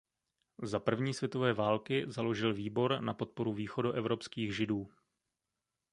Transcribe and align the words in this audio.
Za 0.63 0.79
první 0.79 1.13
světové 1.13 1.53
války 1.53 2.03
založil 2.07 2.53
výbor 2.53 3.01
na 3.01 3.13
podporu 3.13 3.53
východoevropských 3.53 4.55
Židů. 4.55 4.89